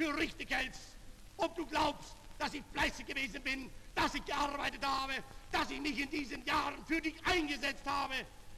für 0.00 0.16
richtig 0.16 0.48
hältst, 0.50 0.96
ob 1.36 1.54
du 1.54 1.66
glaubst, 1.66 2.16
dass 2.38 2.54
ich 2.54 2.62
fleißig 2.72 3.04
gewesen 3.04 3.42
bin, 3.42 3.70
dass 3.94 4.14
ich 4.14 4.24
gearbeitet 4.24 4.80
habe, 4.82 5.12
dass 5.52 5.70
ich 5.70 5.78
mich 5.78 5.98
in 5.98 6.08
diesen 6.08 6.42
Jahren 6.46 6.82
für 6.86 7.02
dich 7.02 7.14
eingesetzt 7.26 7.84
habe, 7.84 8.14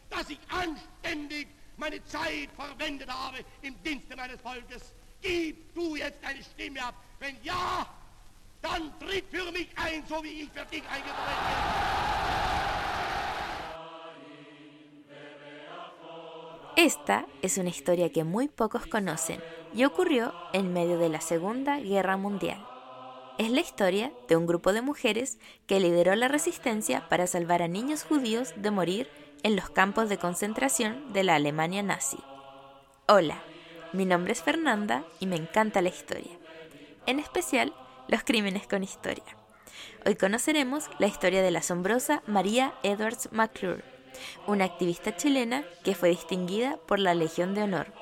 dass 0.08 0.30
ich 0.30 0.38
anständig 0.48 1.48
meine 1.76 2.04
Zeit 2.04 2.48
verwendet 2.54 3.08
habe 3.08 3.38
im 3.62 3.74
Dienste 3.82 4.14
meines 4.14 4.40
Volkes. 4.40 4.94
Gib 5.20 5.74
du 5.74 5.96
jetzt 5.96 6.22
deine 6.22 6.44
Stimme 6.44 6.84
ab. 6.84 6.94
Wenn 7.18 7.36
ja, 7.42 7.86
dann 8.60 8.92
tritt 9.00 9.24
für 9.28 9.50
mich 9.50 9.68
ein, 9.76 10.04
so 10.08 10.22
wie 10.22 10.42
ich 10.42 10.50
für 10.50 10.64
dich 10.66 10.82
eingetreten 10.88 11.42
bin. 11.48 11.82
Esta 16.76 17.26
es 17.42 17.58
una 17.58 17.68
historia 17.68 18.08
que 18.10 18.24
muy 18.24 18.48
pocos 18.48 18.86
conocen 18.88 19.42
y 19.74 19.84
ocurrió 19.84 20.32
en 20.52 20.72
medio 20.72 20.98
de 20.98 21.08
la 21.08 21.20
Segunda 21.20 21.78
Guerra 21.78 22.16
Mundial. 22.16 22.66
Es 23.38 23.50
la 23.50 23.60
historia 23.60 24.12
de 24.28 24.36
un 24.36 24.46
grupo 24.46 24.72
de 24.72 24.82
mujeres 24.82 25.38
que 25.66 25.80
lideró 25.80 26.14
la 26.14 26.28
resistencia 26.28 27.08
para 27.08 27.26
salvar 27.26 27.62
a 27.62 27.68
niños 27.68 28.04
judíos 28.04 28.52
de 28.56 28.70
morir 28.70 29.10
en 29.42 29.56
los 29.56 29.70
campos 29.70 30.08
de 30.08 30.18
concentración 30.18 31.12
de 31.12 31.24
la 31.24 31.36
Alemania 31.36 31.82
nazi. 31.82 32.18
Hola, 33.08 33.42
mi 33.92 34.04
nombre 34.04 34.32
es 34.32 34.42
Fernanda 34.42 35.04
y 35.18 35.26
me 35.26 35.36
encanta 35.36 35.82
la 35.82 35.88
historia, 35.88 36.38
en 37.06 37.18
especial 37.18 37.72
los 38.08 38.22
crímenes 38.22 38.66
con 38.66 38.84
historia. 38.84 39.24
Hoy 40.04 40.16
conoceremos 40.16 40.90
la 40.98 41.06
historia 41.06 41.42
de 41.42 41.50
la 41.50 41.60
asombrosa 41.60 42.22
María 42.26 42.74
Edwards 42.82 43.30
McClure, 43.32 43.82
una 44.46 44.64
activista 44.64 45.16
chilena 45.16 45.64
que 45.84 45.94
fue 45.94 46.10
distinguida 46.10 46.76
por 46.86 46.98
la 46.98 47.14
Legión 47.14 47.54
de 47.54 47.62
Honor, 47.62 47.92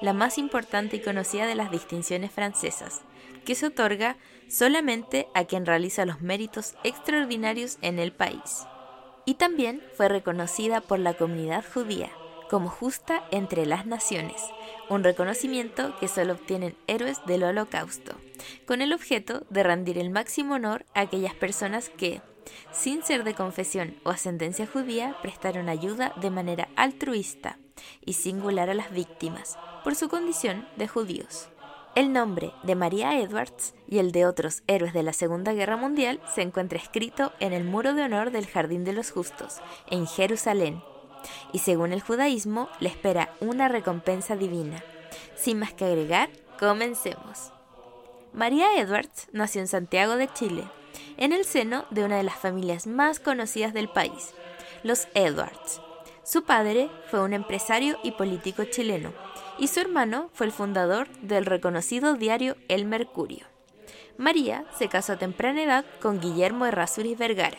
la 0.00 0.12
más 0.12 0.38
importante 0.38 0.96
y 0.96 1.00
conocida 1.00 1.46
de 1.46 1.54
las 1.54 1.70
distinciones 1.70 2.30
francesas, 2.30 3.02
que 3.44 3.54
se 3.54 3.66
otorga 3.66 4.16
solamente 4.48 5.28
a 5.34 5.44
quien 5.44 5.66
realiza 5.66 6.06
los 6.06 6.20
méritos 6.20 6.74
extraordinarios 6.84 7.78
en 7.82 7.98
el 7.98 8.12
país. 8.12 8.66
Y 9.24 9.34
también 9.34 9.82
fue 9.96 10.08
reconocida 10.08 10.80
por 10.80 10.98
la 10.98 11.14
comunidad 11.14 11.64
judía 11.72 12.10
como 12.48 12.68
justa 12.68 13.24
entre 13.32 13.66
las 13.66 13.86
naciones, 13.86 14.40
un 14.88 15.02
reconocimiento 15.02 15.96
que 15.98 16.06
solo 16.06 16.34
obtienen 16.34 16.76
héroes 16.86 17.18
del 17.26 17.42
holocausto, 17.42 18.14
con 18.66 18.82
el 18.82 18.92
objeto 18.92 19.44
de 19.50 19.64
rendir 19.64 19.98
el 19.98 20.10
máximo 20.10 20.54
honor 20.54 20.84
a 20.94 21.00
aquellas 21.00 21.34
personas 21.34 21.88
que, 21.88 22.20
sin 22.72 23.02
ser 23.02 23.24
de 23.24 23.34
confesión 23.34 23.96
o 24.04 24.10
ascendencia 24.10 24.66
judía, 24.66 25.16
prestaron 25.22 25.68
ayuda 25.68 26.12
de 26.20 26.30
manera 26.30 26.68
altruista 26.76 27.58
y 28.04 28.12
singular 28.12 28.70
a 28.70 28.74
las 28.74 28.92
víctimas 28.92 29.58
por 29.86 29.94
su 29.94 30.08
condición 30.08 30.66
de 30.74 30.88
judíos. 30.88 31.46
El 31.94 32.12
nombre 32.12 32.52
de 32.64 32.74
María 32.74 33.20
Edwards 33.20 33.72
y 33.86 33.98
el 33.98 34.10
de 34.10 34.26
otros 34.26 34.64
héroes 34.66 34.92
de 34.92 35.04
la 35.04 35.12
Segunda 35.12 35.52
Guerra 35.52 35.76
Mundial 35.76 36.20
se 36.34 36.42
encuentra 36.42 36.76
escrito 36.76 37.32
en 37.38 37.52
el 37.52 37.62
muro 37.62 37.94
de 37.94 38.02
honor 38.02 38.32
del 38.32 38.48
Jardín 38.48 38.82
de 38.82 38.92
los 38.92 39.12
Justos, 39.12 39.60
en 39.88 40.08
Jerusalén, 40.08 40.82
y 41.52 41.60
según 41.60 41.92
el 41.92 42.00
judaísmo 42.00 42.68
le 42.80 42.88
espera 42.88 43.32
una 43.38 43.68
recompensa 43.68 44.34
divina. 44.34 44.82
Sin 45.36 45.60
más 45.60 45.72
que 45.72 45.84
agregar, 45.84 46.30
comencemos. 46.58 47.52
María 48.32 48.80
Edwards 48.80 49.28
nació 49.30 49.60
en 49.60 49.68
Santiago 49.68 50.16
de 50.16 50.26
Chile, 50.32 50.64
en 51.16 51.32
el 51.32 51.44
seno 51.44 51.84
de 51.90 52.04
una 52.04 52.16
de 52.16 52.24
las 52.24 52.34
familias 52.34 52.88
más 52.88 53.20
conocidas 53.20 53.72
del 53.72 53.88
país, 53.88 54.34
los 54.82 55.06
Edwards. 55.14 55.80
Su 56.24 56.42
padre 56.42 56.90
fue 57.08 57.22
un 57.22 57.32
empresario 57.32 57.98
y 58.02 58.10
político 58.10 58.64
chileno, 58.64 59.12
y 59.58 59.68
su 59.68 59.80
hermano 59.80 60.30
fue 60.32 60.46
el 60.46 60.52
fundador 60.52 61.08
del 61.20 61.46
reconocido 61.46 62.14
diario 62.14 62.56
El 62.68 62.84
Mercurio. 62.84 63.46
María 64.18 64.64
se 64.78 64.88
casó 64.88 65.14
a 65.14 65.18
temprana 65.18 65.62
edad 65.62 65.84
con 66.00 66.20
Guillermo 66.20 66.66
Errázuriz 66.66 67.18
Vergara 67.18 67.58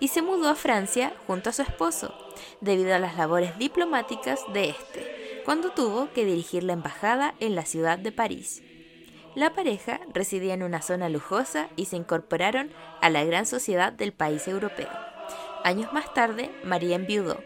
y 0.00 0.08
se 0.08 0.22
mudó 0.22 0.48
a 0.48 0.54
Francia 0.54 1.12
junto 1.26 1.50
a 1.50 1.52
su 1.52 1.62
esposo, 1.62 2.14
debido 2.60 2.94
a 2.94 2.98
las 2.98 3.16
labores 3.16 3.58
diplomáticas 3.58 4.40
de 4.52 4.70
este, 4.70 5.42
cuando 5.44 5.70
tuvo 5.70 6.12
que 6.12 6.24
dirigir 6.24 6.62
la 6.62 6.74
embajada 6.74 7.34
en 7.40 7.54
la 7.54 7.64
ciudad 7.64 7.98
de 7.98 8.12
París. 8.12 8.62
La 9.34 9.54
pareja 9.54 10.00
residía 10.14 10.54
en 10.54 10.62
una 10.62 10.82
zona 10.82 11.08
lujosa 11.08 11.68
y 11.76 11.86
se 11.86 11.96
incorporaron 11.96 12.70
a 13.00 13.10
la 13.10 13.24
gran 13.24 13.46
sociedad 13.46 13.92
del 13.92 14.12
país 14.12 14.46
europeo. 14.48 14.88
Años 15.64 15.92
más 15.92 16.12
tarde, 16.14 16.50
María 16.64 16.96
enviudó, 16.96 17.42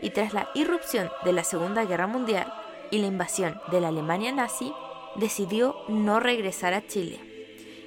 y 0.00 0.10
tras 0.10 0.34
la 0.34 0.48
irrupción 0.54 1.10
de 1.24 1.32
la 1.32 1.44
Segunda 1.44 1.84
Guerra 1.84 2.06
Mundial 2.06 2.52
y 2.90 2.98
la 2.98 3.06
invasión 3.06 3.60
de 3.70 3.80
la 3.80 3.88
Alemania 3.88 4.32
nazi, 4.32 4.72
decidió 5.16 5.76
no 5.88 6.20
regresar 6.20 6.74
a 6.74 6.86
Chile. 6.86 7.20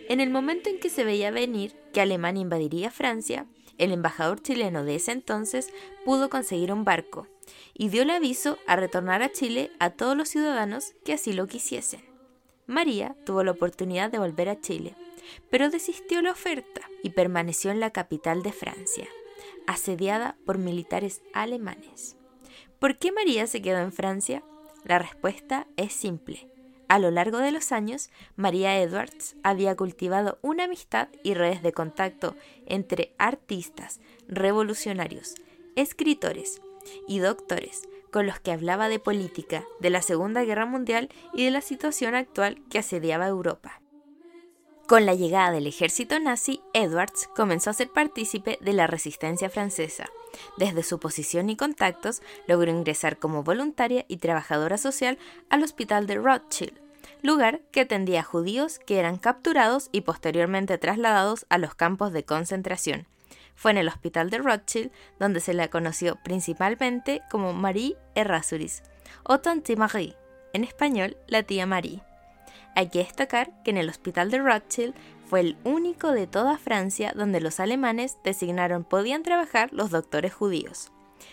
En 0.09 0.19
el 0.21 0.29
momento 0.29 0.69
en 0.69 0.79
que 0.79 0.89
se 0.89 1.03
veía 1.03 1.31
venir 1.31 1.75
que 1.93 2.01
Alemania 2.01 2.41
invadiría 2.41 2.91
Francia, 2.91 3.45
el 3.77 3.91
embajador 3.91 4.41
chileno 4.41 4.83
de 4.83 4.95
ese 4.95 5.11
entonces 5.11 5.71
pudo 6.05 6.29
conseguir 6.29 6.71
un 6.71 6.83
barco 6.83 7.27
y 7.73 7.89
dio 7.89 8.03
el 8.03 8.09
aviso 8.09 8.57
a 8.67 8.75
retornar 8.75 9.21
a 9.21 9.31
Chile 9.31 9.71
a 9.79 9.91
todos 9.91 10.17
los 10.17 10.29
ciudadanos 10.29 10.93
que 11.05 11.13
así 11.13 11.33
lo 11.33 11.47
quisiesen. 11.47 12.01
María 12.65 13.15
tuvo 13.25 13.43
la 13.43 13.51
oportunidad 13.51 14.11
de 14.11 14.19
volver 14.19 14.49
a 14.49 14.59
Chile, 14.59 14.95
pero 15.49 15.69
desistió 15.69 16.21
la 16.21 16.31
oferta 16.31 16.81
y 17.03 17.11
permaneció 17.11 17.71
en 17.71 17.79
la 17.79 17.91
capital 17.91 18.43
de 18.43 18.51
Francia, 18.51 19.07
asediada 19.67 20.37
por 20.45 20.57
militares 20.57 21.21
alemanes. 21.33 22.17
¿Por 22.79 22.97
qué 22.97 23.11
María 23.11 23.47
se 23.47 23.61
quedó 23.61 23.79
en 23.79 23.93
Francia? 23.93 24.43
La 24.87 24.99
respuesta 24.99 25.67
es 25.75 25.91
simple. 25.91 26.47
A 26.87 26.97
lo 26.97 27.11
largo 27.11 27.39
de 27.39 27.51
los 27.51 27.73
años, 27.73 28.09
María 28.37 28.81
Edwards 28.81 29.35
había 29.43 29.75
cultivado 29.75 30.39
una 30.41 30.63
amistad 30.63 31.09
y 31.23 31.33
redes 31.33 31.61
de 31.61 31.73
contacto 31.73 32.37
entre 32.65 33.13
artistas, 33.17 33.99
revolucionarios, 34.29 35.35
escritores 35.75 36.61
y 37.05 37.19
doctores, 37.19 37.89
con 38.13 38.27
los 38.27 38.39
que 38.39 38.53
hablaba 38.53 38.87
de 38.87 38.99
política, 38.99 39.65
de 39.81 39.89
la 39.89 40.01
Segunda 40.01 40.45
Guerra 40.45 40.65
Mundial 40.65 41.09
y 41.33 41.43
de 41.43 41.51
la 41.51 41.59
situación 41.59 42.15
actual 42.15 42.63
que 42.69 42.79
asediaba 42.79 43.27
Europa. 43.27 43.81
Con 44.87 45.05
la 45.05 45.15
llegada 45.15 45.51
del 45.51 45.67
ejército 45.67 46.17
nazi, 46.17 46.61
Edwards 46.71 47.27
comenzó 47.35 47.69
a 47.69 47.73
ser 47.73 47.89
partícipe 47.89 48.57
de 48.61 48.71
la 48.71 48.87
resistencia 48.87 49.49
francesa. 49.49 50.05
Desde 50.55 50.81
su 50.81 50.97
posición 50.97 51.49
y 51.49 51.57
contactos, 51.57 52.21
logró 52.47 52.71
ingresar 52.71 53.17
como 53.19 53.43
voluntaria 53.43 54.05
y 54.07 54.15
trabajadora 54.15 54.77
social 54.77 55.17
al 55.49 55.63
hospital 55.63 56.07
de 56.07 56.15
Rothschild, 56.15 56.79
lugar 57.21 57.59
que 57.71 57.81
atendía 57.81 58.21
a 58.21 58.23
judíos 58.23 58.79
que 58.79 58.97
eran 58.97 59.17
capturados 59.17 59.89
y 59.91 60.01
posteriormente 60.01 60.77
trasladados 60.77 61.45
a 61.49 61.57
los 61.57 61.75
campos 61.75 62.13
de 62.13 62.23
concentración. 62.23 63.07
Fue 63.55 63.71
en 63.71 63.77
el 63.79 63.89
hospital 63.89 64.29
de 64.29 64.37
Rothschild 64.37 64.91
donde 65.19 65.41
se 65.41 65.53
la 65.53 65.67
conoció 65.67 66.15
principalmente 66.23 67.21
como 67.29 67.51
Marie 67.51 67.97
Errázuriz, 68.15 68.83
o 69.23 69.39
Tante 69.39 69.75
Marie, 69.75 70.15
en 70.53 70.63
español 70.63 71.17
la 71.27 71.43
tía 71.43 71.65
Marie. 71.65 72.03
Hay 72.77 72.89
que 72.89 72.99
destacar 72.99 73.63
que 73.63 73.71
en 73.71 73.77
el 73.77 73.89
hospital 73.89 74.29
de 74.29 74.37
Rothschild 74.37 74.93
fue 75.25 75.39
el 75.39 75.57
único 75.63 76.11
de 76.11 76.27
toda 76.27 76.59
Francia 76.59 77.11
donde 77.15 77.41
los 77.41 77.59
alemanes 77.59 78.19
designaron 78.23 78.83
podían 78.83 79.23
trabajar 79.23 79.73
los 79.73 79.89
doctores 79.89 80.31
judíos. 80.31 80.91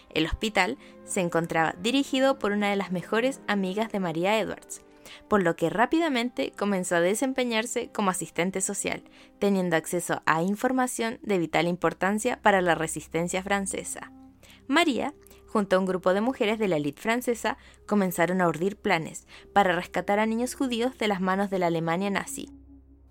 El 0.08 0.24
hospital 0.24 0.78
se 1.04 1.20
encontraba 1.20 1.74
dirigido 1.78 2.38
por 2.38 2.52
una 2.52 2.70
de 2.70 2.76
las 2.76 2.92
mejores 2.92 3.42
amigas 3.46 3.92
de 3.92 4.00
María 4.00 4.40
Edwards, 4.40 4.80
por 5.28 5.42
lo 5.42 5.54
que 5.54 5.68
rápidamente 5.68 6.50
comenzó 6.56 6.96
a 6.96 7.00
desempeñarse 7.00 7.90
como 7.92 8.08
asistente 8.08 8.62
social, 8.62 9.04
teniendo 9.38 9.76
acceso 9.76 10.22
a 10.24 10.42
información 10.42 11.18
de 11.20 11.36
vital 11.36 11.68
importancia 11.68 12.40
para 12.40 12.62
la 12.62 12.74
resistencia 12.74 13.42
francesa. 13.42 14.10
María 14.66 15.12
junto 15.54 15.76
a 15.76 15.78
un 15.78 15.86
grupo 15.86 16.12
de 16.14 16.20
mujeres 16.20 16.58
de 16.58 16.66
la 16.66 16.78
élite 16.78 17.00
francesa, 17.00 17.58
comenzaron 17.86 18.40
a 18.40 18.48
urdir 18.48 18.76
planes 18.76 19.28
para 19.52 19.72
rescatar 19.72 20.18
a 20.18 20.26
niños 20.26 20.56
judíos 20.56 20.98
de 20.98 21.06
las 21.06 21.20
manos 21.20 21.48
de 21.48 21.60
la 21.60 21.68
Alemania 21.68 22.10
nazi. 22.10 22.50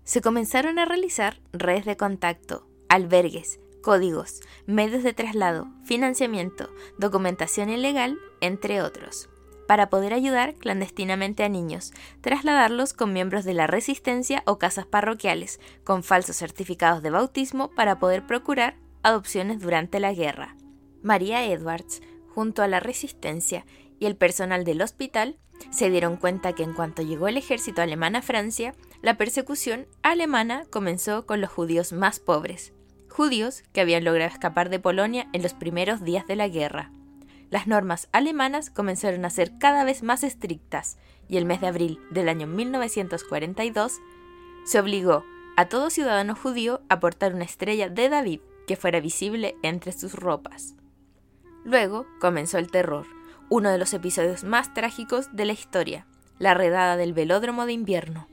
Se 0.04 0.20
comenzaron 0.20 0.78
a 0.78 0.84
realizar 0.84 1.40
redes 1.54 1.86
de 1.86 1.96
contacto, 1.96 2.68
albergues, 2.90 3.60
códigos, 3.82 4.42
medios 4.66 5.02
de 5.02 5.14
traslado, 5.14 5.68
financiamiento, 5.84 6.68
documentación 6.98 7.70
ilegal, 7.70 8.18
entre 8.42 8.82
otros. 8.82 9.30
para 9.66 9.88
poder 9.88 10.12
ayudar 10.12 10.56
clandestinamente 10.56 11.42
a 11.42 11.48
niños, 11.48 11.94
trasladarlos 12.20 12.92
con 12.92 13.14
miembros 13.14 13.46
de 13.46 13.54
la 13.54 13.66
resistencia 13.66 14.42
o 14.44 14.58
casas 14.58 14.84
parroquiales, 14.84 15.58
con 15.84 16.02
falsos 16.02 16.36
certificados 16.36 17.02
de 17.02 17.08
bautismo 17.08 17.70
para 17.70 17.98
poder 17.98 18.26
procurar 18.26 18.76
adopciones 19.02 19.60
durante 19.60 20.00
la 20.00 20.12
guerra. 20.12 20.54
María 21.02 21.46
Edwards, 21.46 22.02
junto 22.34 22.62
a 22.62 22.68
la 22.68 22.80
resistencia 22.80 23.64
y 23.98 24.06
el 24.06 24.16
personal 24.16 24.64
del 24.64 24.82
hospital, 24.82 25.36
se 25.70 25.88
dieron 25.88 26.16
cuenta 26.16 26.52
que 26.52 26.62
en 26.62 26.74
cuanto 26.74 27.02
llegó 27.02 27.28
el 27.28 27.36
ejército 27.36 27.80
alemán 27.80 28.16
a 28.16 28.22
Francia, 28.22 28.74
la 29.02 29.16
persecución 29.16 29.86
alemana 30.02 30.64
comenzó 30.70 31.26
con 31.26 31.40
los 31.40 31.50
judíos 31.50 31.92
más 31.92 32.20
pobres, 32.20 32.72
judíos 33.08 33.62
que 33.72 33.80
habían 33.80 34.04
logrado 34.04 34.32
escapar 34.32 34.68
de 34.68 34.80
Polonia 34.80 35.28
en 35.32 35.42
los 35.42 35.54
primeros 35.54 36.02
días 36.02 36.26
de 36.26 36.36
la 36.36 36.48
guerra 36.48 36.90
las 37.54 37.68
normas 37.68 38.08
alemanas 38.10 38.68
comenzaron 38.68 39.24
a 39.24 39.30
ser 39.30 39.58
cada 39.58 39.84
vez 39.84 40.02
más 40.02 40.24
estrictas 40.24 40.98
y 41.28 41.36
el 41.36 41.44
mes 41.44 41.60
de 41.60 41.68
abril 41.68 42.00
del 42.10 42.28
año 42.28 42.48
1942 42.48 44.00
se 44.64 44.80
obligó 44.80 45.24
a 45.56 45.68
todo 45.68 45.88
ciudadano 45.88 46.34
judío 46.34 46.82
a 46.88 46.98
portar 46.98 47.32
una 47.32 47.44
estrella 47.44 47.88
de 47.88 48.08
David 48.08 48.40
que 48.66 48.74
fuera 48.74 48.98
visible 48.98 49.54
entre 49.62 49.92
sus 49.92 50.14
ropas. 50.14 50.74
Luego 51.64 52.06
comenzó 52.20 52.58
el 52.58 52.70
terror, 52.70 53.06
uno 53.48 53.70
de 53.70 53.78
los 53.78 53.92
episodios 53.94 54.44
más 54.44 54.74
trágicos 54.74 55.34
de 55.34 55.46
la 55.46 55.52
historia, 55.52 56.06
la 56.38 56.54
redada 56.54 56.96
del 56.96 57.12
velódromo 57.12 57.66
de 57.66 57.72
invierno. 57.72 58.28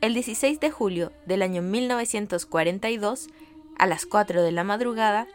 El 0.00 0.14
16 0.14 0.60
de 0.60 0.70
julio 0.70 1.12
del 1.26 1.42
año 1.42 1.62
1942, 1.62 3.28
a 3.78 3.86
las 3.86 4.04
4 4.04 4.42
de 4.42 4.52
la 4.52 4.64
madrugada, 4.64 5.26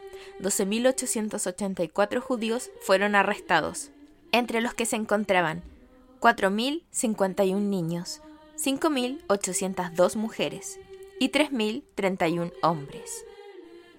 12.884 0.42 2.20
judíos 2.20 2.70
fueron 2.82 3.16
arrestados, 3.16 3.92
entre 4.32 4.62
los 4.62 4.74
que 4.74 4.86
se 4.86 4.96
encontraban 4.96 5.64
4.051 6.20 7.60
niños, 7.62 8.22
5.802 8.58 10.16
mujeres 10.16 10.80
y 11.20 11.30
3.031 11.30 12.52
hombres. 12.62 13.26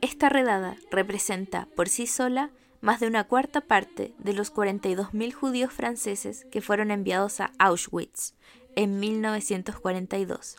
Esta 0.01 0.29
redada 0.29 0.77
representa 0.91 1.67
por 1.75 1.89
sí 1.89 2.07
sola 2.07 2.51
más 2.81 3.01
de 3.01 3.07
una 3.07 3.25
cuarta 3.25 3.61
parte 3.61 4.15
de 4.19 4.33
los 4.33 4.53
42.000 4.53 5.33
judíos 5.33 5.73
franceses 5.73 6.47
que 6.51 6.61
fueron 6.61 6.91
enviados 6.91 7.41
a 7.41 7.53
Auschwitz 7.59 8.35
en 8.77 9.01
1942, 9.01 10.57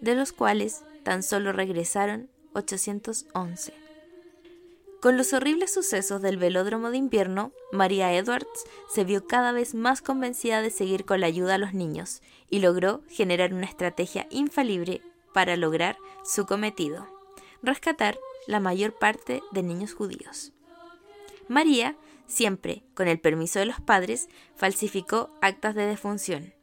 de 0.00 0.14
los 0.14 0.32
cuales 0.32 0.82
tan 1.04 1.22
solo 1.22 1.52
regresaron 1.52 2.28
811. 2.54 3.74
Con 5.00 5.16
los 5.16 5.32
horribles 5.32 5.74
sucesos 5.74 6.22
del 6.22 6.36
velódromo 6.36 6.90
de 6.92 6.96
invierno, 6.96 7.50
María 7.72 8.12
Edwards 8.14 8.64
se 8.88 9.02
vio 9.02 9.26
cada 9.26 9.50
vez 9.50 9.74
más 9.74 10.00
convencida 10.00 10.62
de 10.62 10.70
seguir 10.70 11.04
con 11.04 11.20
la 11.20 11.26
ayuda 11.26 11.56
a 11.56 11.58
los 11.58 11.74
niños 11.74 12.22
y 12.48 12.60
logró 12.60 13.02
generar 13.08 13.52
una 13.52 13.66
estrategia 13.66 14.28
infalible 14.30 15.02
para 15.34 15.56
lograr 15.56 15.96
su 16.24 16.46
cometido, 16.46 17.08
rescatar 17.64 18.16
la 18.46 18.60
mayor 18.60 18.92
parte 18.92 19.42
de 19.50 19.62
niños 19.64 19.92
judíos. 19.92 20.52
María, 21.48 21.96
siempre 22.26 22.84
con 22.94 23.08
el 23.08 23.20
permiso 23.20 23.58
de 23.58 23.66
los 23.66 23.80
padres, 23.80 24.28
falsificó 24.56 25.34
actas 25.40 25.74
de 25.74 25.86
defunción, 25.86 26.54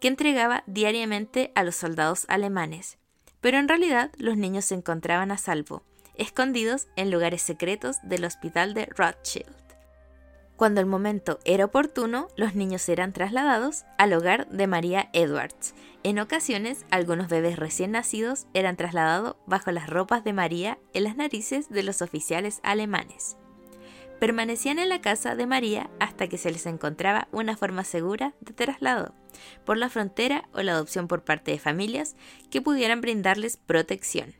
que 0.00 0.08
entregaba 0.08 0.64
diariamente 0.66 1.52
a 1.54 1.64
los 1.64 1.76
soldados 1.76 2.26
alemanes, 2.28 2.98
pero 3.40 3.58
en 3.58 3.68
realidad 3.68 4.10
los 4.18 4.36
niños 4.36 4.64
se 4.64 4.74
encontraban 4.74 5.30
a 5.30 5.38
salvo 5.38 5.84
escondidos 6.20 6.86
en 6.96 7.10
lugares 7.10 7.40
secretos 7.40 7.96
del 8.02 8.26
hospital 8.26 8.74
de 8.74 8.86
Rothschild. 8.86 9.56
Cuando 10.56 10.82
el 10.82 10.86
momento 10.86 11.38
era 11.46 11.64
oportuno, 11.64 12.28
los 12.36 12.54
niños 12.54 12.86
eran 12.90 13.14
trasladados 13.14 13.84
al 13.96 14.12
hogar 14.12 14.46
de 14.50 14.66
María 14.66 15.08
Edwards. 15.14 15.74
En 16.02 16.18
ocasiones, 16.18 16.84
algunos 16.90 17.28
bebés 17.28 17.58
recién 17.58 17.92
nacidos 17.92 18.46
eran 18.52 18.76
trasladados 18.76 19.36
bajo 19.46 19.72
las 19.72 19.88
ropas 19.88 20.22
de 20.22 20.34
María 20.34 20.78
en 20.92 21.04
las 21.04 21.16
narices 21.16 21.70
de 21.70 21.82
los 21.82 22.02
oficiales 22.02 22.60
alemanes. 22.62 23.38
Permanecían 24.20 24.78
en 24.78 24.90
la 24.90 25.00
casa 25.00 25.34
de 25.34 25.46
María 25.46 25.88
hasta 25.98 26.28
que 26.28 26.36
se 26.36 26.52
les 26.52 26.66
encontraba 26.66 27.28
una 27.32 27.56
forma 27.56 27.84
segura 27.84 28.34
de 28.40 28.52
traslado 28.52 29.14
por 29.64 29.78
la 29.78 29.88
frontera 29.88 30.46
o 30.52 30.60
la 30.60 30.72
adopción 30.72 31.08
por 31.08 31.24
parte 31.24 31.52
de 31.52 31.58
familias 31.58 32.16
que 32.50 32.60
pudieran 32.60 33.00
brindarles 33.00 33.56
protección. 33.56 34.34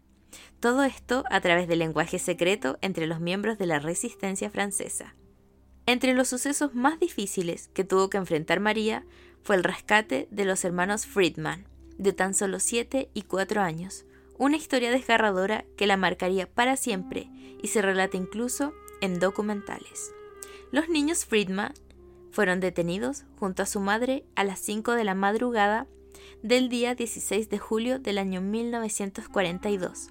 Todo 0.60 0.82
esto 0.82 1.24
a 1.30 1.40
través 1.40 1.66
del 1.66 1.78
lenguaje 1.78 2.18
secreto 2.18 2.78
entre 2.82 3.06
los 3.06 3.20
miembros 3.20 3.56
de 3.56 3.64
la 3.64 3.78
resistencia 3.78 4.50
francesa. 4.50 5.14
Entre 5.86 6.12
los 6.12 6.28
sucesos 6.28 6.74
más 6.74 7.00
difíciles 7.00 7.70
que 7.72 7.82
tuvo 7.82 8.10
que 8.10 8.18
enfrentar 8.18 8.60
María 8.60 9.06
fue 9.42 9.56
el 9.56 9.64
rescate 9.64 10.28
de 10.30 10.44
los 10.44 10.62
hermanos 10.66 11.06
Friedman, 11.06 11.66
de 11.96 12.12
tan 12.12 12.34
solo 12.34 12.60
7 12.60 13.08
y 13.14 13.22
4 13.22 13.62
años, 13.62 14.04
una 14.36 14.58
historia 14.58 14.90
desgarradora 14.90 15.64
que 15.78 15.86
la 15.86 15.96
marcaría 15.96 16.46
para 16.46 16.76
siempre 16.76 17.30
y 17.62 17.68
se 17.68 17.80
relata 17.80 18.18
incluso 18.18 18.74
en 19.00 19.18
documentales. 19.18 20.12
Los 20.72 20.88
niños 20.88 21.24
Friedman 21.24 21.74
fueron 22.30 22.60
detenidos 22.60 23.24
junto 23.38 23.62
a 23.62 23.66
su 23.66 23.80
madre 23.80 24.24
a 24.36 24.44
las 24.44 24.60
5 24.60 24.92
de 24.92 25.04
la 25.04 25.14
madrugada 25.14 25.86
del 26.42 26.68
día 26.68 26.94
16 26.94 27.50
de 27.50 27.58
julio 27.58 27.98
del 27.98 28.18
año 28.18 28.40
1942 28.40 30.10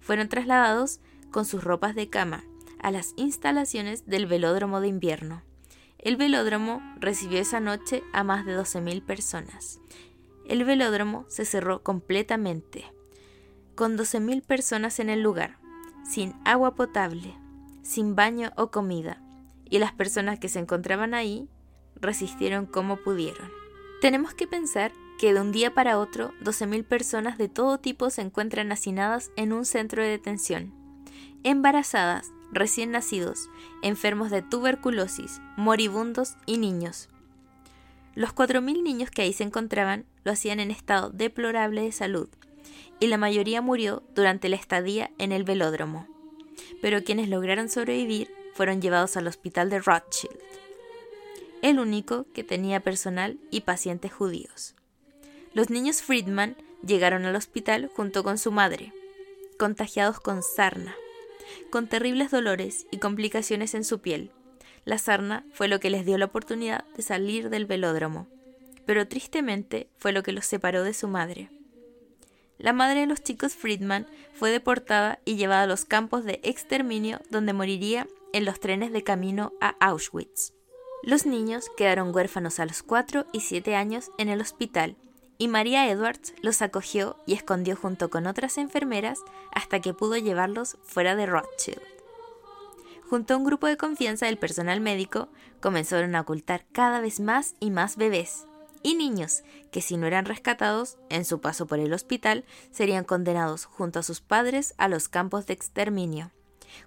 fueron 0.00 0.28
trasladados 0.28 1.00
con 1.30 1.44
sus 1.44 1.62
ropas 1.62 1.94
de 1.94 2.08
cama 2.08 2.44
a 2.80 2.90
las 2.90 3.12
instalaciones 3.16 4.06
del 4.06 4.26
velódromo 4.26 4.80
de 4.80 4.88
invierno. 4.88 5.42
El 5.98 6.16
velódromo 6.16 6.80
recibió 6.98 7.38
esa 7.38 7.60
noche 7.60 8.02
a 8.12 8.24
más 8.24 8.46
de 8.46 8.58
12.000 8.58 9.04
personas. 9.04 9.80
El 10.48 10.64
velódromo 10.64 11.26
se 11.28 11.44
cerró 11.44 11.82
completamente, 11.82 12.90
con 13.74 13.98
12.000 13.98 14.42
personas 14.42 14.98
en 14.98 15.10
el 15.10 15.22
lugar, 15.22 15.58
sin 16.08 16.34
agua 16.44 16.74
potable, 16.74 17.36
sin 17.82 18.14
baño 18.14 18.52
o 18.56 18.70
comida, 18.70 19.20
y 19.68 19.78
las 19.78 19.92
personas 19.92 20.38
que 20.38 20.48
se 20.48 20.58
encontraban 20.58 21.14
ahí 21.14 21.48
resistieron 21.96 22.66
como 22.66 22.96
pudieron. 22.96 23.50
Tenemos 24.00 24.34
que 24.34 24.46
pensar 24.46 24.92
que 25.18 25.34
de 25.34 25.40
un 25.40 25.52
día 25.52 25.74
para 25.74 25.98
otro 25.98 26.32
12.000 26.42 26.84
personas 26.84 27.36
de 27.36 27.48
todo 27.48 27.78
tipo 27.78 28.08
se 28.08 28.22
encuentran 28.22 28.72
hacinadas 28.72 29.30
en 29.36 29.52
un 29.52 29.66
centro 29.66 30.02
de 30.02 30.08
detención. 30.08 30.72
Embarazadas, 31.44 32.30
recién 32.52 32.90
nacidos, 32.90 33.50
enfermos 33.82 34.30
de 34.30 34.42
tuberculosis, 34.42 35.40
moribundos 35.56 36.36
y 36.46 36.58
niños. 36.58 37.08
Los 38.14 38.34
4.000 38.34 38.82
niños 38.82 39.10
que 39.10 39.22
ahí 39.22 39.32
se 39.32 39.44
encontraban 39.44 40.06
lo 40.24 40.32
hacían 40.32 40.58
en 40.58 40.70
estado 40.70 41.10
deplorable 41.10 41.82
de 41.82 41.92
salud, 41.92 42.28
y 42.98 43.06
la 43.06 43.18
mayoría 43.18 43.62
murió 43.62 44.02
durante 44.14 44.48
la 44.48 44.56
estadía 44.56 45.10
en 45.18 45.32
el 45.32 45.44
velódromo. 45.44 46.06
Pero 46.80 47.04
quienes 47.04 47.28
lograron 47.28 47.68
sobrevivir 47.68 48.30
fueron 48.54 48.80
llevados 48.80 49.16
al 49.16 49.26
hospital 49.26 49.70
de 49.70 49.80
Rothschild, 49.80 50.38
el 51.62 51.78
único 51.78 52.26
que 52.32 52.44
tenía 52.44 52.80
personal 52.80 53.38
y 53.50 53.62
pacientes 53.62 54.12
judíos. 54.12 54.74
Los 55.52 55.70
niños 55.70 56.02
Friedman 56.02 56.56
llegaron 56.86 57.24
al 57.24 57.36
hospital 57.36 57.90
junto 57.94 58.24
con 58.24 58.38
su 58.38 58.50
madre, 58.50 58.92
contagiados 59.58 60.20
con 60.20 60.42
sarna, 60.42 60.94
con 61.70 61.86
terribles 61.88 62.30
dolores 62.30 62.86
y 62.90 62.98
complicaciones 62.98 63.74
en 63.74 63.84
su 63.84 64.00
piel. 64.00 64.30
La 64.84 64.98
sarna 64.98 65.44
fue 65.52 65.68
lo 65.68 65.80
que 65.80 65.90
les 65.90 66.06
dio 66.06 66.16
la 66.18 66.26
oportunidad 66.26 66.84
de 66.96 67.02
salir 67.02 67.50
del 67.50 67.66
velódromo, 67.66 68.26
pero 68.86 69.06
tristemente 69.06 69.88
fue 69.98 70.12
lo 70.12 70.22
que 70.22 70.32
los 70.32 70.46
separó 70.46 70.82
de 70.82 70.94
su 70.94 71.08
madre. 71.08 71.50
La 72.60 72.74
madre 72.74 73.00
de 73.00 73.06
los 73.06 73.22
chicos 73.22 73.54
Friedman 73.54 74.06
fue 74.34 74.50
deportada 74.50 75.18
y 75.24 75.36
llevada 75.36 75.62
a 75.62 75.66
los 75.66 75.86
campos 75.86 76.24
de 76.24 76.40
exterminio 76.42 77.18
donde 77.30 77.54
moriría 77.54 78.06
en 78.34 78.44
los 78.44 78.60
trenes 78.60 78.92
de 78.92 79.02
camino 79.02 79.54
a 79.62 79.76
Auschwitz. 79.80 80.52
Los 81.02 81.24
niños 81.24 81.70
quedaron 81.78 82.14
huérfanos 82.14 82.60
a 82.60 82.66
los 82.66 82.82
4 82.82 83.24
y 83.32 83.40
7 83.40 83.74
años 83.76 84.10
en 84.18 84.28
el 84.28 84.42
hospital 84.42 84.96
y 85.38 85.48
María 85.48 85.90
Edwards 85.90 86.34
los 86.42 86.60
acogió 86.60 87.16
y 87.26 87.32
escondió 87.32 87.76
junto 87.76 88.10
con 88.10 88.26
otras 88.26 88.58
enfermeras 88.58 89.20
hasta 89.52 89.80
que 89.80 89.94
pudo 89.94 90.18
llevarlos 90.18 90.76
fuera 90.84 91.16
de 91.16 91.24
Rothschild. 91.24 91.80
Junto 93.08 93.32
a 93.32 93.36
un 93.38 93.44
grupo 93.44 93.68
de 93.68 93.78
confianza 93.78 94.26
del 94.26 94.36
personal 94.36 94.82
médico, 94.82 95.28
comenzaron 95.60 96.14
a 96.14 96.20
ocultar 96.20 96.66
cada 96.72 97.00
vez 97.00 97.20
más 97.20 97.54
y 97.58 97.70
más 97.70 97.96
bebés 97.96 98.44
y 98.82 98.94
niños 98.94 99.42
que 99.70 99.80
si 99.80 99.96
no 99.96 100.06
eran 100.06 100.24
rescatados 100.24 100.98
en 101.08 101.24
su 101.24 101.40
paso 101.40 101.66
por 101.66 101.78
el 101.78 101.92
hospital 101.92 102.44
serían 102.70 103.04
condenados 103.04 103.64
junto 103.64 103.98
a 103.98 104.02
sus 104.02 104.20
padres 104.20 104.74
a 104.78 104.88
los 104.88 105.08
campos 105.08 105.46
de 105.46 105.54
exterminio. 105.54 106.30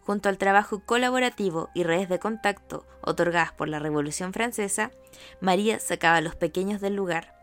Junto 0.01 0.29
al 0.29 0.37
trabajo 0.37 0.79
colaborativo 0.79 1.69
y 1.73 1.83
redes 1.83 2.09
de 2.09 2.19
contacto 2.19 2.85
otorgadas 3.01 3.51
por 3.51 3.67
la 3.67 3.79
Revolución 3.79 4.33
Francesa, 4.33 4.91
María 5.41 5.79
sacaba 5.79 6.17
a 6.17 6.21
los 6.21 6.35
pequeños 6.35 6.79
del 6.79 6.95
lugar, 6.95 7.35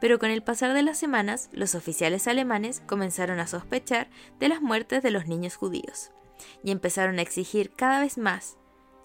pero 0.00 0.18
con 0.18 0.30
el 0.30 0.42
pasar 0.42 0.74
de 0.74 0.82
las 0.82 0.98
semanas, 0.98 1.48
los 1.52 1.74
oficiales 1.74 2.28
alemanes 2.28 2.82
comenzaron 2.86 3.40
a 3.40 3.46
sospechar 3.46 4.08
de 4.38 4.48
las 4.48 4.60
muertes 4.60 5.02
de 5.02 5.10
los 5.10 5.26
niños 5.26 5.56
judíos 5.56 6.10
y 6.62 6.70
empezaron 6.70 7.18
a 7.18 7.22
exigir 7.22 7.70
cada 7.70 8.00
vez 8.00 8.18
más 8.18 8.56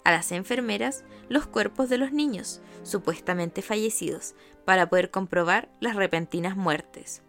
a 0.04 0.10
las 0.10 0.32
enfermeras 0.32 1.04
los 1.28 1.46
cuerpos 1.46 1.88
de 1.88 1.98
los 1.98 2.12
niños, 2.12 2.60
supuestamente 2.82 3.62
fallecidos, 3.62 4.34
para 4.64 4.88
poder 4.88 5.10
comprobar 5.10 5.70
las 5.80 5.96
repentinas 5.96 6.56
muertes. 6.56 7.22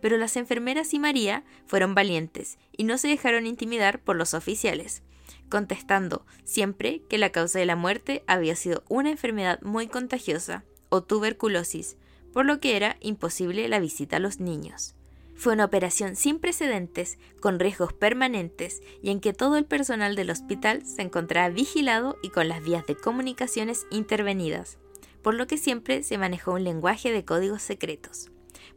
Pero 0.00 0.16
las 0.16 0.36
enfermeras 0.36 0.94
y 0.94 0.98
María 0.98 1.44
fueron 1.66 1.94
valientes 1.94 2.58
y 2.76 2.84
no 2.84 2.98
se 2.98 3.08
dejaron 3.08 3.46
intimidar 3.46 4.00
por 4.00 4.16
los 4.16 4.34
oficiales, 4.34 5.02
contestando 5.48 6.26
siempre 6.44 7.02
que 7.08 7.18
la 7.18 7.30
causa 7.30 7.58
de 7.58 7.66
la 7.66 7.76
muerte 7.76 8.24
había 8.26 8.56
sido 8.56 8.84
una 8.88 9.10
enfermedad 9.10 9.60
muy 9.62 9.86
contagiosa 9.86 10.64
o 10.88 11.02
tuberculosis, 11.02 11.96
por 12.32 12.46
lo 12.46 12.60
que 12.60 12.76
era 12.76 12.96
imposible 13.00 13.68
la 13.68 13.78
visita 13.78 14.16
a 14.16 14.20
los 14.20 14.40
niños. 14.40 14.95
Fue 15.36 15.52
una 15.52 15.66
operación 15.66 16.16
sin 16.16 16.38
precedentes, 16.38 17.18
con 17.40 17.60
riesgos 17.60 17.92
permanentes 17.92 18.80
y 19.02 19.10
en 19.10 19.20
que 19.20 19.34
todo 19.34 19.56
el 19.56 19.66
personal 19.66 20.16
del 20.16 20.30
hospital 20.30 20.84
se 20.86 21.02
encontraba 21.02 21.50
vigilado 21.50 22.16
y 22.22 22.30
con 22.30 22.48
las 22.48 22.64
vías 22.64 22.86
de 22.86 22.96
comunicaciones 22.96 23.86
intervenidas, 23.90 24.78
por 25.22 25.34
lo 25.34 25.46
que 25.46 25.58
siempre 25.58 26.02
se 26.02 26.16
manejó 26.16 26.52
un 26.52 26.64
lenguaje 26.64 27.12
de 27.12 27.24
códigos 27.24 27.62
secretos. 27.62 28.30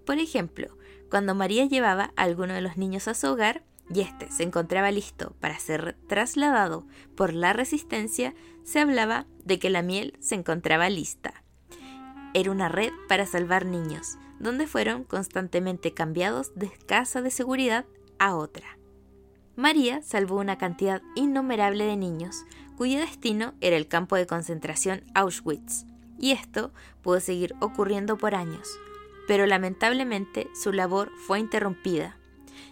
Por 0.05 0.17
ejemplo, 0.17 0.77
cuando 1.09 1.33
María 1.33 1.65
llevaba 1.65 2.11
a 2.15 2.23
alguno 2.23 2.53
de 2.53 2.61
los 2.61 2.75
niños 2.75 3.07
a 3.07 3.13
su 3.13 3.27
hogar 3.27 3.63
y 3.93 4.01
éste 4.01 4.29
se 4.29 4.43
encontraba 4.43 4.91
listo 4.91 5.35
para 5.39 5.57
ser 5.59 5.95
trasladado 6.07 6.85
por 7.15 7.33
la 7.33 7.53
resistencia, 7.53 8.35
se 8.63 8.79
hablaba 8.79 9.25
de 9.45 9.59
que 9.59 9.69
la 9.69 9.81
miel 9.81 10.17
se 10.19 10.35
encontraba 10.35 10.89
lista. 10.89 11.43
Era 12.33 12.51
una 12.51 12.69
red 12.69 12.91
para 13.07 13.25
salvar 13.25 13.65
niños, 13.65 14.17
donde 14.39 14.67
fueron 14.67 15.03
constantemente 15.03 15.93
cambiados 15.93 16.55
de 16.55 16.71
casa 16.85 17.21
de 17.21 17.31
seguridad 17.31 17.85
a 18.17 18.35
otra. 18.35 18.77
María 19.55 20.01
salvó 20.01 20.37
una 20.37 20.57
cantidad 20.57 21.01
innumerable 21.15 21.85
de 21.85 21.97
niños, 21.97 22.45
cuyo 22.77 22.99
destino 22.99 23.53
era 23.59 23.75
el 23.75 23.87
campo 23.87 24.15
de 24.15 24.25
concentración 24.25 25.03
Auschwitz, 25.13 25.85
y 26.17 26.31
esto 26.31 26.71
pudo 27.01 27.19
seguir 27.19 27.53
ocurriendo 27.59 28.17
por 28.17 28.35
años, 28.35 28.69
pero 29.27 29.45
lamentablemente 29.45 30.47
su 30.53 30.71
labor 30.71 31.11
fue 31.27 31.39
interrumpida, 31.39 32.17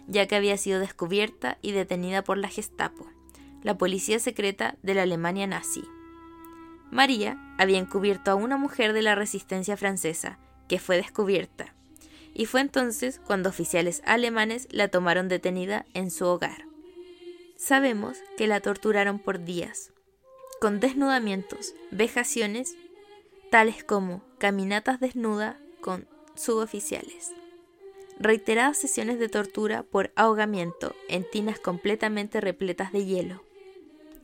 ya 0.06 0.26
que 0.26 0.36
había 0.36 0.56
sido 0.56 0.80
descubierta 0.80 1.58
y 1.60 1.72
detenida 1.72 2.24
por 2.24 2.38
la 2.38 2.48
Gestapo, 2.48 3.06
la 3.62 3.76
policía 3.76 4.18
secreta 4.18 4.76
de 4.82 4.94
la 4.94 5.02
Alemania 5.02 5.46
nazi. 5.46 5.84
María 6.90 7.38
había 7.58 7.78
encubierto 7.78 8.30
a 8.30 8.34
una 8.34 8.56
mujer 8.56 8.94
de 8.94 9.02
la 9.02 9.14
resistencia 9.14 9.76
francesa, 9.76 10.38
que 10.68 10.78
fue 10.78 10.96
descubierta, 10.96 11.74
y 12.34 12.46
fue 12.46 12.60
entonces 12.60 13.20
cuando 13.26 13.48
oficiales 13.48 14.02
alemanes 14.04 14.68
la 14.70 14.88
tomaron 14.88 15.28
detenida 15.28 15.86
en 15.94 16.10
su 16.10 16.26
hogar. 16.26 16.66
Sabemos 17.56 18.18
que 18.36 18.46
la 18.46 18.60
torturaron 18.60 19.18
por 19.18 19.42
días, 19.44 19.90
con 20.60 20.78
desnudamientos, 20.78 21.74
vejaciones, 21.90 22.76
tales 23.50 23.82
como 23.82 24.22
caminatas 24.38 25.00
desnuda 25.00 25.58
con 25.80 26.06
suboficiales, 26.36 27.32
reiteradas 28.20 28.76
sesiones 28.76 29.18
de 29.18 29.28
tortura 29.28 29.82
por 29.82 30.12
ahogamiento 30.14 30.94
en 31.08 31.28
tinas 31.28 31.58
completamente 31.58 32.40
repletas 32.40 32.92
de 32.92 33.04
hielo. 33.04 33.42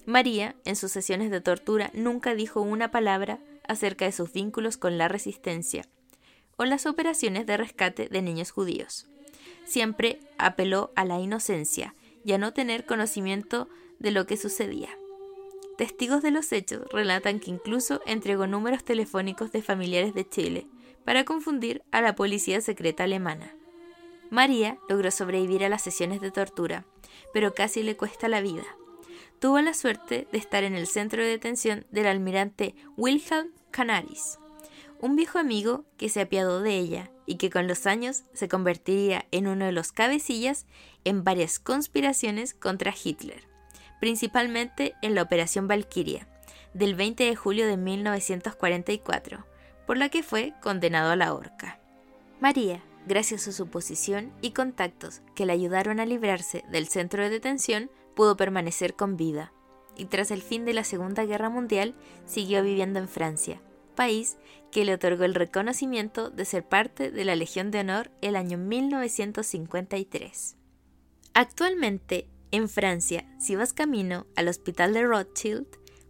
María, 0.06 0.54
en 0.64 0.76
sus 0.76 0.92
sesiones 0.92 1.30
de 1.30 1.40
tortura, 1.40 1.90
nunca 1.94 2.34
dijo 2.34 2.60
una 2.60 2.90
palabra 2.90 3.40
acerca 3.66 4.04
de 4.04 4.12
sus 4.12 4.32
vínculos 4.32 4.76
con 4.76 4.98
la 4.98 5.08
resistencia 5.08 5.88
o 6.56 6.64
las 6.64 6.86
operaciones 6.86 7.46
de 7.46 7.56
rescate 7.56 8.08
de 8.08 8.22
niños 8.22 8.50
judíos. 8.50 9.06
Siempre 9.64 10.20
apeló 10.38 10.92
a 10.94 11.04
la 11.04 11.20
inocencia 11.20 11.94
y 12.24 12.32
a 12.32 12.38
no 12.38 12.52
tener 12.52 12.86
conocimiento 12.86 13.68
de 13.98 14.10
lo 14.10 14.26
que 14.26 14.36
sucedía. 14.36 14.90
Testigos 15.76 16.22
de 16.22 16.30
los 16.30 16.52
hechos 16.52 16.86
relatan 16.92 17.40
que 17.40 17.50
incluso 17.50 18.00
entregó 18.06 18.46
números 18.46 18.84
telefónicos 18.84 19.50
de 19.50 19.62
familiares 19.62 20.14
de 20.14 20.28
Chile 20.28 20.66
para 21.04 21.24
confundir 21.24 21.82
a 21.90 22.00
la 22.00 22.14
policía 22.14 22.60
secreta 22.60 23.04
alemana. 23.04 23.54
María 24.30 24.78
logró 24.88 25.10
sobrevivir 25.10 25.64
a 25.64 25.68
las 25.68 25.82
sesiones 25.82 26.20
de 26.20 26.30
tortura, 26.30 26.84
pero 27.32 27.54
casi 27.54 27.82
le 27.82 27.96
cuesta 27.96 28.28
la 28.28 28.40
vida. 28.40 28.64
Tuvo 29.38 29.60
la 29.60 29.74
suerte 29.74 30.26
de 30.32 30.38
estar 30.38 30.64
en 30.64 30.74
el 30.74 30.86
centro 30.86 31.22
de 31.22 31.28
detención 31.28 31.86
del 31.90 32.06
almirante 32.06 32.74
Wilhelm 32.96 33.50
Canaris, 33.70 34.38
un 35.04 35.16
viejo 35.16 35.38
amigo 35.38 35.84
que 35.98 36.08
se 36.08 36.22
apiadó 36.22 36.62
de 36.62 36.78
ella 36.78 37.10
y 37.26 37.34
que 37.34 37.50
con 37.50 37.68
los 37.68 37.84
años 37.84 38.22
se 38.32 38.48
convertiría 38.48 39.26
en 39.32 39.46
uno 39.48 39.66
de 39.66 39.72
los 39.72 39.92
cabecillas 39.92 40.64
en 41.04 41.24
varias 41.24 41.58
conspiraciones 41.58 42.54
contra 42.54 42.94
Hitler, 43.04 43.46
principalmente 44.00 44.94
en 45.02 45.14
la 45.14 45.20
Operación 45.20 45.68
Valkyria, 45.68 46.26
del 46.72 46.94
20 46.94 47.22
de 47.22 47.36
julio 47.36 47.66
de 47.66 47.76
1944, 47.76 49.44
por 49.86 49.98
la 49.98 50.08
que 50.08 50.22
fue 50.22 50.54
condenado 50.62 51.10
a 51.10 51.16
la 51.16 51.34
horca. 51.34 51.78
María, 52.40 52.82
gracias 53.06 53.46
a 53.46 53.52
su 53.52 53.66
posición 53.66 54.32
y 54.40 54.52
contactos 54.52 55.20
que 55.34 55.44
le 55.44 55.52
ayudaron 55.52 56.00
a 56.00 56.06
librarse 56.06 56.64
del 56.70 56.88
centro 56.88 57.22
de 57.22 57.28
detención, 57.28 57.90
pudo 58.16 58.38
permanecer 58.38 58.94
con 58.94 59.18
vida, 59.18 59.52
y 59.98 60.06
tras 60.06 60.30
el 60.30 60.40
fin 60.40 60.64
de 60.64 60.72
la 60.72 60.82
Segunda 60.82 61.26
Guerra 61.26 61.50
Mundial 61.50 61.94
siguió 62.24 62.62
viviendo 62.62 63.00
en 63.00 63.08
Francia, 63.08 63.60
país 63.94 64.36
que 64.70 64.84
le 64.84 64.94
otorgó 64.94 65.24
el 65.24 65.34
reconocimiento 65.34 66.30
de 66.30 66.44
ser 66.44 66.66
parte 66.66 67.10
de 67.10 67.24
la 67.24 67.36
Legión 67.36 67.70
de 67.70 67.80
Honor 67.80 68.10
el 68.22 68.34
año 68.34 68.58
1953. 68.58 70.56
Actualmente, 71.32 72.28
en 72.50 72.68
Francia, 72.68 73.24
si 73.38 73.56
vas 73.56 73.72
camino 73.72 74.26
al 74.36 74.48
Hospital 74.48 74.92
de 74.92 75.04
Rothschild, 75.04 75.66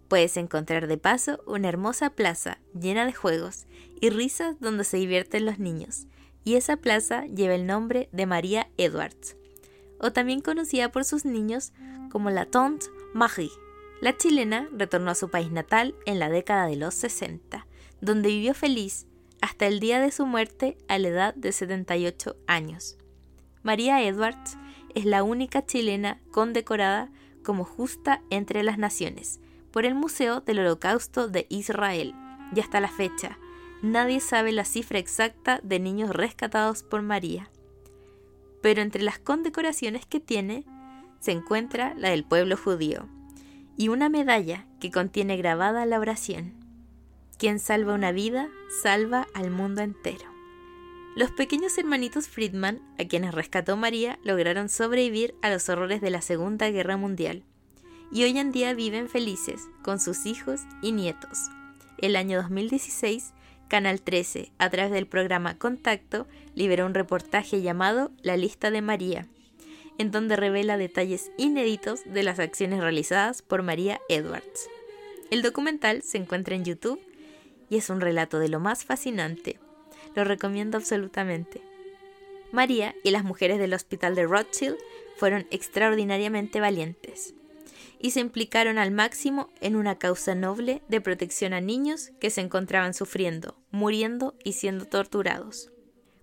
puedes 0.09 0.37
encontrar 0.37 0.87
de 0.87 0.99
paso 0.99 1.43
una 1.47 1.69
hermosa 1.69 2.11
plaza 2.11 2.59
llena 2.79 3.05
de 3.05 3.13
juegos 3.13 3.67
y 4.01 4.11
risas 4.11 4.59
donde 4.61 4.85
se 4.85 4.97
divierten 4.97 5.45
los 5.45 5.59
niños, 5.59 6.07
y 6.43 6.55
esa 6.55 6.77
plaza 6.77 7.27
lleva 7.27 7.55
el 7.55 7.67
nombre 7.67 8.09
de 8.13 8.27
María 8.27 8.69
Edwards, 8.79 9.37
o 9.99 10.13
también 10.13 10.41
conocida 10.41 10.91
por 10.91 11.05
sus 11.05 11.25
niños 11.25 11.73
como 12.11 12.31
la 12.31 12.47
Tante 12.47 12.87
Marie. 13.13 13.51
La 14.01 14.17
chilena 14.17 14.69
retornó 14.73 15.11
a 15.11 15.15
su 15.15 15.31
país 15.31 15.51
natal 15.51 15.95
en 16.07 16.19
la 16.19 16.29
década 16.29 16.67
de 16.67 16.77
los 16.77 16.95
60 16.95 17.67
donde 18.05 18.29
vivió 18.29 18.55
feliz 18.55 19.07
hasta 19.41 19.67
el 19.67 19.81
día 19.81 20.01
de 20.01 20.11
su 20.11 20.27
muerte 20.27 20.77
a 20.89 20.99
la 20.99 21.09
edad 21.09 21.35
de 21.35 21.53
78 21.53 22.37
años. 22.47 22.99
María 23.63 24.03
Edwards 24.03 24.57
es 24.95 25.07
la 25.07 25.23
única 25.23 25.65
chilena 25.65 26.21
condecorada 26.31 27.11
como 27.43 27.65
justa 27.65 28.23
entre 28.31 28.63
las 28.63 28.79
naciones 28.79 29.41
por 29.71 29.87
el 29.87 29.95
Museo 29.95 30.41
del 30.41 30.61
Holocausto 30.61 31.29
de 31.29 31.47
Israel, 31.49 32.15
y 32.55 32.61
hasta 32.61 32.79
la 32.79 32.89
fecha 32.89 33.39
nadie 33.83 34.21
sabe 34.21 34.53
la 34.53 34.65
cifra 34.65 34.99
exacta 34.99 35.61
de 35.63 35.81
niños 35.81 36.11
rescatados 36.11 36.83
por 36.83 37.03
María. 37.03 37.51
Pero 38.63 38.83
entre 38.83 39.03
las 39.03 39.19
condecoraciones 39.19 40.07
que 40.07 40.21
tiene 40.21 40.65
se 41.21 41.33
encuentra 41.33 41.95
la 41.97 42.11
del 42.11 42.25
pueblo 42.25 42.57
judío 42.57 43.09
y 43.77 43.89
una 43.89 44.09
medalla 44.09 44.67
que 44.79 44.91
contiene 44.91 45.37
grabada 45.37 45.85
la 45.87 45.99
oración 45.99 46.64
quien 47.37 47.59
salva 47.59 47.95
una 47.95 48.13
vida, 48.13 48.49
salva 48.83 49.27
al 49.35 49.51
mundo 49.51 49.83
entero. 49.83 50.35
Los 51.17 51.31
pequeños 51.31 51.79
hermanitos 51.79 52.29
Friedman, 52.29 52.81
a 52.99 53.05
quienes 53.05 53.35
rescató 53.35 53.77
María, 53.77 54.19
lograron 54.25 54.69
sobrevivir 54.69 55.35
a 55.43 55.51
los 55.51 55.69
horrores 55.69 56.01
de 56.01 56.11
la 56.11 56.23
Segunda 56.23 56.71
Guerra 56.71 56.97
Mundial 56.97 57.45
y 58.11 58.25
hoy 58.25 58.37
en 58.39 58.53
día 58.53 58.75
viven 58.75 59.09
felices 59.09 59.69
con 59.83 60.01
sus 60.01 60.27
hijos 60.27 60.63
y 60.83 60.93
nietos. 60.93 61.39
El 61.99 62.17
año 62.17 62.41
2016, 62.43 63.33
Canal 63.69 64.03
13, 64.03 64.53
a 64.59 64.71
través 64.71 64.93
del 64.93 65.07
programa 65.07 65.57
Contacto, 65.57 66.27
liberó 66.55 66.87
un 66.87 66.95
reportaje 66.95 67.63
llamado 67.63 68.11
La 68.23 68.37
lista 68.37 68.71
de 68.71 68.83
María, 68.83 69.29
en 69.99 70.11
donde 70.11 70.37
revela 70.37 70.77
detalles 70.77 71.31
inéditos 71.39 72.01
de 72.05 72.23
las 72.25 72.41
acciones 72.41 72.81
realizadas 72.81 73.43
por 73.43 73.63
María 73.63 74.01
Edwards. 74.09 74.69
El 75.31 75.43
documental 75.43 76.03
se 76.03 76.19
encuentra 76.19 76.55
en 76.55 76.65
YouTube 76.65 77.01
y 77.69 77.77
es 77.77 77.91
un 77.91 78.01
relato 78.01 78.39
de 78.39 78.49
lo 78.49 78.61
más 78.61 78.85
fascinante. 78.85 79.59
Lo 80.15 80.25
recomiendo 80.25 80.79
absolutamente. 80.79 81.61
María 82.53 82.95
y 83.03 83.11
las 83.11 83.25
mujeres 83.25 83.59
del 83.59 83.75
hospital 83.75 84.15
de 84.15 84.27
Rothschild 84.27 84.77
fueron 85.17 85.47
extraordinariamente 85.51 86.61
valientes 86.61 87.35
y 87.99 88.11
se 88.11 88.21
implicaron 88.21 88.79
al 88.79 88.91
máximo 88.91 89.49
en 89.61 89.77
una 89.77 89.99
causa 89.99 90.35
noble 90.35 90.83
de 90.89 91.01
protección 91.01 91.55
a 91.55 91.61
niños 91.61 92.11
que 92.21 92.31
se 92.31 92.43
encontraban 92.43 92.93
sufriendo, 92.93 93.57
muriendo 93.71 94.35
y 94.45 94.53
siendo 94.53 94.85
torturados. 94.85 95.73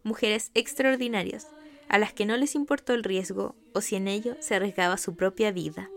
Mujeres 0.03 0.51
extraordinarias, 0.53 1.47
a 1.89 1.97
las 1.97 2.13
que 2.13 2.25
no 2.25 2.37
les 2.37 2.55
importó 2.55 2.93
el 2.93 3.03
riesgo 3.03 3.55
o 3.73 3.81
si 3.81 3.95
en 3.95 4.07
ello 4.07 4.37
se 4.39 4.55
arriesgaba 4.55 4.97
su 4.97 5.15
propia 5.15 5.51
vida. 5.51 5.89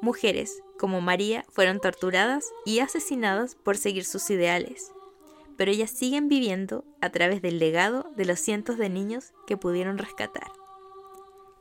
Mujeres 0.00 0.62
como 0.78 1.00
María 1.00 1.44
fueron 1.50 1.80
torturadas 1.80 2.44
y 2.64 2.80
asesinadas 2.80 3.54
por 3.54 3.76
seguir 3.76 4.04
sus 4.04 4.28
ideales, 4.30 4.92
pero 5.56 5.70
ellas 5.70 5.90
siguen 5.90 6.28
viviendo 6.28 6.84
a 7.00 7.10
través 7.10 7.42
del 7.42 7.58
legado 7.58 8.10
de 8.16 8.24
los 8.26 8.40
cientos 8.40 8.78
de 8.78 8.90
niños 8.90 9.32
que 9.46 9.56
pudieron 9.56 9.98
rescatar. 9.98 10.50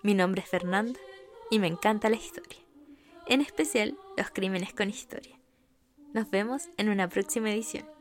Mi 0.04 0.14
nombre 0.14 0.42
es 0.42 0.50
Fernanda 0.50 1.00
y 1.50 1.60
me 1.60 1.68
encanta 1.68 2.10
la 2.10 2.18
historia, 2.18 2.60
en 3.28 3.42
especial 3.42 3.98
los 4.18 4.30
crímenes 4.30 4.74
con 4.74 4.90
historia. 4.90 5.40
Nos 6.14 6.30
vemos 6.30 6.70
en 6.78 6.90
una 6.90 7.08
próxima 7.10 7.52
edición. 7.52 7.95